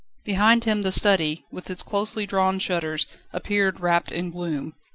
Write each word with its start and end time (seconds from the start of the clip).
Behind 0.23 0.63
him 0.63 0.81
the 0.81 0.91
study, 0.91 1.45
with 1.51 1.69
its 1.69 1.83
closely 1.83 2.25
drawn 2.25 2.57
shutters, 2.57 3.05
appeared 3.31 3.79
wrapped 3.81 4.11
in 4.11 4.31
gloom. 4.31 4.73